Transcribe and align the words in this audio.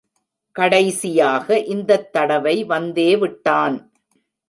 கடைசியாக 0.55 1.59
இந்தத் 1.59 2.11
தடவை 2.13 2.65
வந்தேவிட்டான். 2.65 3.77